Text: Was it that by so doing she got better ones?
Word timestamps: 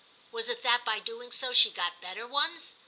Was 0.31 0.49
it 0.49 0.63
that 0.63 0.83
by 0.83 0.97
so 0.97 1.03
doing 1.03 1.29
she 1.29 1.69
got 1.69 2.01
better 2.01 2.25
ones? 2.25 2.75